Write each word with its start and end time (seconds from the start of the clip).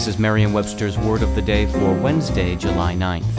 This 0.00 0.14
is 0.14 0.18
Merriam-Webster's 0.18 0.96
Word 0.96 1.22
of 1.22 1.34
the 1.34 1.42
Day 1.42 1.66
for 1.66 1.92
Wednesday, 1.92 2.56
July 2.56 2.94
9th. 2.94 3.36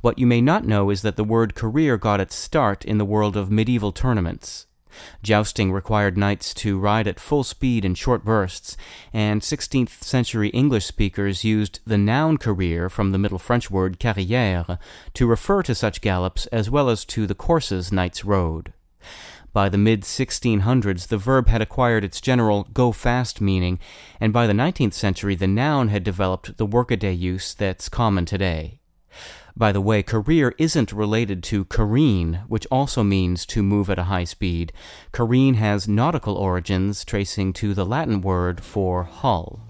What 0.00 0.18
you 0.18 0.26
may 0.26 0.40
not 0.40 0.66
know 0.66 0.90
is 0.90 1.02
that 1.02 1.16
the 1.16 1.24
word 1.24 1.54
career 1.54 1.96
got 1.96 2.20
its 2.20 2.34
start 2.34 2.84
in 2.84 2.98
the 2.98 3.06
world 3.06 3.36
of 3.36 3.50
medieval 3.50 3.92
tournaments. 3.92 4.66
Jousting 5.22 5.72
required 5.72 6.16
knights 6.16 6.52
to 6.54 6.78
ride 6.78 7.06
at 7.06 7.20
full 7.20 7.44
speed 7.44 7.84
in 7.84 7.94
short 7.94 8.24
bursts, 8.24 8.76
and 9.12 9.42
16th 9.42 10.02
century 10.02 10.48
English 10.50 10.86
speakers 10.86 11.44
used 11.44 11.80
the 11.86 11.98
noun 11.98 12.38
career 12.38 12.88
from 12.88 13.12
the 13.12 13.18
Middle 13.18 13.38
French 13.38 13.70
word 13.70 13.98
carrière 13.98 14.78
to 15.14 15.26
refer 15.26 15.62
to 15.62 15.74
such 15.74 16.00
gallops 16.00 16.46
as 16.46 16.70
well 16.70 16.88
as 16.88 17.04
to 17.04 17.26
the 17.26 17.34
courses 17.34 17.92
knights 17.92 18.24
rode. 18.24 18.72
By 19.52 19.68
the 19.68 19.78
mid 19.78 20.02
1600s, 20.02 21.08
the 21.08 21.18
verb 21.18 21.48
had 21.48 21.62
acquired 21.62 22.04
its 22.04 22.20
general 22.20 22.68
go 22.72 22.92
fast 22.92 23.40
meaning, 23.40 23.78
and 24.20 24.32
by 24.32 24.46
the 24.46 24.52
19th 24.52 24.92
century, 24.92 25.34
the 25.34 25.46
noun 25.48 25.88
had 25.88 26.04
developed 26.04 26.58
the 26.58 26.66
workaday 26.66 27.12
use 27.12 27.54
that's 27.54 27.88
common 27.88 28.24
today. 28.24 28.77
By 29.56 29.72
the 29.72 29.80
way, 29.80 30.02
career 30.02 30.54
isn't 30.58 30.92
related 30.92 31.42
to 31.44 31.64
careen, 31.64 32.40
which 32.48 32.66
also 32.70 33.02
means 33.02 33.46
to 33.46 33.62
move 33.62 33.88
at 33.90 33.98
a 33.98 34.04
high 34.04 34.24
speed. 34.24 34.72
Careen 35.12 35.54
has 35.54 35.88
nautical 35.88 36.36
origins 36.36 37.04
tracing 37.04 37.52
to 37.54 37.74
the 37.74 37.84
Latin 37.84 38.20
word 38.20 38.60
for 38.60 39.04
hull. 39.04 39.60